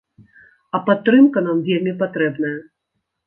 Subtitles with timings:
[0.77, 2.57] А падтрымка нам вельмі патрэбная!